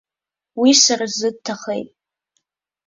[0.59, 1.89] Уи сара сзы дҭахеит!